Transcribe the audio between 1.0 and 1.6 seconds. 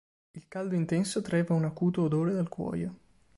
traeva